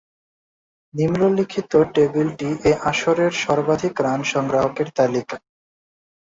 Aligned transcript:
নিম্নলিখিত 0.93 1.71
টেবিলটি 1.93 2.49
এই 2.63 2.75
আসরের 2.89 3.31
সর্বাধিক 3.43 3.93
রান 4.01 4.21
সংগ্রাহকের 4.23 4.87
তালিকা। 4.97 5.37